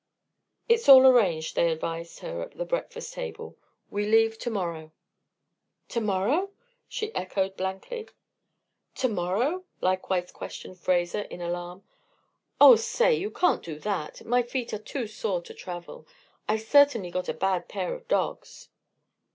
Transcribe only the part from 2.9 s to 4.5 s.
table. "We leave to